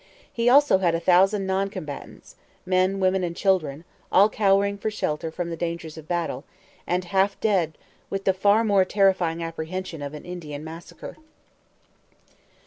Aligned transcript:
He 0.33 0.49
also 0.49 0.79
had 0.79 0.95
a 0.95 0.99
thousand 0.99 1.45
non 1.45 1.69
combatants 1.69 2.35
men, 2.65 2.99
women, 2.99 3.23
and 3.23 3.35
children 3.35 3.83
all 4.11 4.29
cowering 4.31 4.79
for 4.79 4.89
shelter 4.89 5.29
from 5.29 5.51
the 5.51 5.55
dangers 5.55 5.95
of 5.95 6.07
battle, 6.07 6.43
and 6.87 7.05
half 7.05 7.39
dead 7.39 7.77
with 8.09 8.23
the 8.25 8.33
far 8.33 8.63
more 8.63 8.83
terrifying 8.83 9.43
apprehension 9.43 10.01
of 10.01 10.15
an 10.15 10.25
Indian 10.25 10.63
massacre. 10.63 11.17